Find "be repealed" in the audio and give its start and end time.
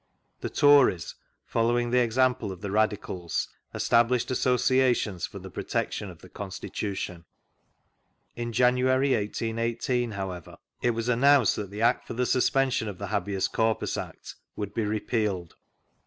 14.73-15.55